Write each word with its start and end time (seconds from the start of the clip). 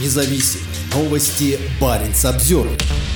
независим. 0.00 0.60
Новости 0.94 1.58
Баренц 1.80 2.24
обзор. 2.24 2.68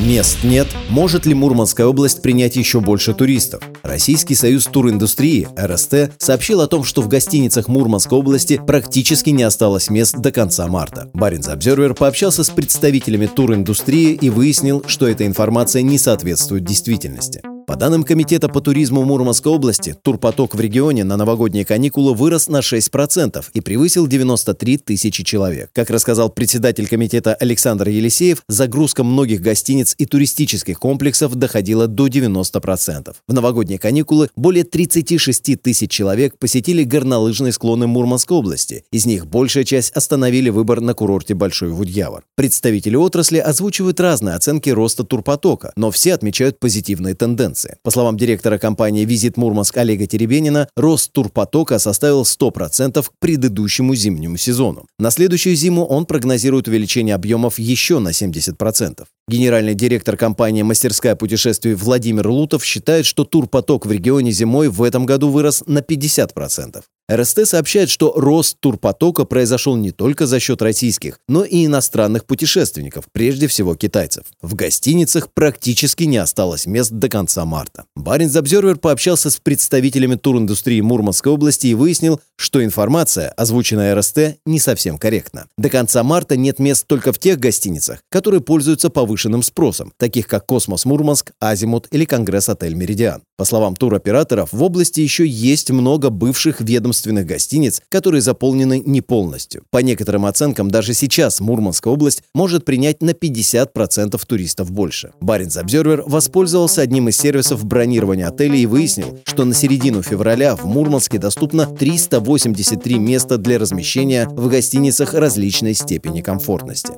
Мест 0.00 0.38
нет. 0.42 0.66
Может 0.88 1.26
ли 1.26 1.34
Мурманская 1.34 1.86
область 1.86 2.22
принять 2.22 2.56
еще 2.56 2.80
больше 2.80 3.14
туристов? 3.14 3.62
Российский 3.82 4.34
союз 4.34 4.66
туриндустрии, 4.66 5.48
РСТ, 5.58 6.12
сообщил 6.18 6.60
о 6.60 6.66
том, 6.66 6.84
что 6.84 7.02
в 7.02 7.08
гостиницах 7.08 7.68
Мурманской 7.68 8.18
области 8.18 8.60
практически 8.64 9.30
не 9.30 9.44
осталось 9.44 9.90
мест 9.90 10.16
до 10.16 10.32
конца 10.32 10.66
марта. 10.66 11.10
Баренц 11.14 11.48
Обзервер 11.48 11.94
пообщался 11.94 12.42
с 12.42 12.50
представителями 12.50 13.26
туриндустрии 13.26 14.12
и 14.20 14.30
выяснил, 14.30 14.82
что 14.86 15.06
эта 15.06 15.26
информация 15.26 15.82
не 15.82 15.98
соответствует 15.98 16.64
действительности. 16.64 17.42
По 17.66 17.76
данным 17.76 18.04
Комитета 18.04 18.50
по 18.50 18.60
туризму 18.60 19.04
Мурманской 19.04 19.50
области, 19.50 19.96
турпоток 20.02 20.54
в 20.54 20.60
регионе 20.60 21.02
на 21.02 21.16
новогодние 21.16 21.64
каникулы 21.64 22.12
вырос 22.12 22.48
на 22.48 22.58
6% 22.58 23.42
и 23.54 23.60
превысил 23.62 24.06
93 24.06 24.76
тысячи 24.78 25.24
человек. 25.24 25.70
Как 25.72 25.88
рассказал 25.88 26.28
председатель 26.28 26.86
комитета 26.86 27.34
Александр 27.34 27.88
Елисеев, 27.88 28.42
загрузка 28.48 29.02
многих 29.02 29.40
гостиниц 29.40 29.94
и 29.96 30.04
туристических 30.04 30.78
комплексов 30.78 31.36
доходила 31.36 31.86
до 31.86 32.06
90%. 32.06 33.14
В 33.26 33.32
новогодние 33.32 33.78
каникулы 33.78 34.28
более 34.36 34.64
36 34.64 35.62
тысяч 35.62 35.90
человек 35.90 36.36
посетили 36.38 36.84
горнолыжные 36.84 37.52
склоны 37.52 37.86
Мурманской 37.86 38.36
области. 38.36 38.84
Из 38.92 39.06
них 39.06 39.26
большая 39.26 39.64
часть 39.64 39.92
остановили 39.92 40.50
выбор 40.50 40.82
на 40.82 40.92
курорте 40.92 41.32
Большой 41.32 41.70
Вудьявор. 41.70 42.24
Представители 42.36 42.96
отрасли 42.96 43.38
озвучивают 43.38 44.00
разные 44.00 44.34
оценки 44.34 44.68
роста 44.68 45.02
турпотока, 45.02 45.72
но 45.76 45.90
все 45.90 46.12
отмечают 46.12 46.58
позитивные 46.58 47.14
тенденции 47.14 47.53
тенденции. 47.54 47.76
По 47.82 47.90
словам 47.90 48.16
директора 48.16 48.58
компании 48.58 49.04
«Визит 49.04 49.36
Мурманск» 49.36 49.76
Олега 49.76 50.06
Теребенина, 50.06 50.68
рост 50.76 51.12
турпотока 51.12 51.78
составил 51.78 52.22
100% 52.22 53.02
к 53.02 53.12
предыдущему 53.18 53.94
зимнему 53.94 54.36
сезону. 54.36 54.86
На 54.98 55.10
следующую 55.10 55.56
зиму 55.56 55.84
он 55.84 56.06
прогнозирует 56.06 56.68
увеличение 56.68 57.14
объемов 57.14 57.58
еще 57.58 57.98
на 57.98 58.10
70%. 58.10 59.04
Генеральный 59.26 59.74
директор 59.74 60.18
компании 60.18 60.60
«Мастерская 60.60 61.16
путешествий» 61.16 61.72
Владимир 61.72 62.28
Лутов 62.28 62.62
считает, 62.62 63.06
что 63.06 63.24
турпоток 63.24 63.86
в 63.86 63.90
регионе 63.90 64.32
зимой 64.32 64.68
в 64.68 64.82
этом 64.82 65.06
году 65.06 65.30
вырос 65.30 65.62
на 65.66 65.78
50%. 65.78 66.82
РСТ 67.12 67.46
сообщает, 67.46 67.90
что 67.90 68.14
рост 68.16 68.56
турпотока 68.60 69.26
произошел 69.26 69.76
не 69.76 69.90
только 69.90 70.26
за 70.26 70.40
счет 70.40 70.62
российских, 70.62 71.18
но 71.28 71.44
и 71.44 71.66
иностранных 71.66 72.24
путешественников, 72.24 73.04
прежде 73.12 73.46
всего 73.46 73.74
китайцев. 73.74 74.24
В 74.40 74.54
гостиницах 74.54 75.28
практически 75.34 76.04
не 76.04 76.16
осталось 76.16 76.64
мест 76.64 76.90
до 76.90 77.10
конца 77.10 77.44
марта. 77.44 77.84
Barents 77.94 78.34
Observer 78.36 78.78
пообщался 78.78 79.28
с 79.28 79.36
представителями 79.36 80.14
туриндустрии 80.14 80.80
Мурманской 80.80 81.30
области 81.30 81.66
и 81.66 81.74
выяснил, 81.74 82.22
что 82.36 82.64
информация, 82.64 83.28
озвученная 83.30 83.94
РСТ, 83.94 84.38
не 84.46 84.58
совсем 84.58 84.96
корректна. 84.96 85.46
До 85.58 85.68
конца 85.68 86.02
марта 86.02 86.38
нет 86.38 86.58
мест 86.58 86.86
только 86.86 87.12
в 87.12 87.18
тех 87.18 87.38
гостиницах, 87.38 88.00
которые 88.08 88.40
пользуются 88.40 88.88
повышенным 89.14 89.42
спросом, 89.42 89.92
таких 89.96 90.26
как 90.26 90.44
Космос 90.46 90.84
Мурманск, 90.84 91.32
Азимут 91.38 91.86
или 91.92 92.04
Конгресс-отель 92.04 92.74
Меридиан. 92.74 93.22
По 93.36 93.44
словам 93.44 93.76
туроператоров, 93.76 94.52
в 94.52 94.62
области 94.62 95.00
еще 95.00 95.24
есть 95.26 95.70
много 95.70 96.10
бывших 96.10 96.60
ведомственных 96.60 97.26
гостиниц, 97.26 97.80
которые 97.88 98.22
заполнены 98.22 98.82
не 98.84 99.00
полностью. 99.00 99.62
По 99.70 99.78
некоторым 99.78 100.26
оценкам, 100.26 100.70
даже 100.70 100.94
сейчас 100.94 101.40
Мурманская 101.40 101.92
область 101.92 102.22
может 102.34 102.64
принять 102.64 103.02
на 103.02 103.10
50% 103.10 104.20
туристов 104.26 104.72
больше. 104.72 105.12
Barents 105.20 105.56
Observer 105.56 106.02
воспользовался 106.06 106.82
одним 106.82 107.08
из 107.08 107.16
сервисов 107.16 107.64
бронирования 107.64 108.28
отелей 108.28 108.62
и 108.62 108.66
выяснил, 108.66 109.20
что 109.24 109.44
на 109.44 109.54
середину 109.54 110.02
февраля 110.02 110.56
в 110.56 110.64
Мурманске 110.66 111.18
доступно 111.18 111.66
383 111.66 112.98
места 112.98 113.38
для 113.38 113.58
размещения 113.58 114.28
в 114.28 114.48
гостиницах 114.48 115.14
различной 115.14 115.74
степени 115.74 116.20
комфортности. 116.20 116.94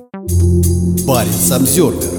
Баренц 1.05 1.51
Обзервер. 1.51 2.16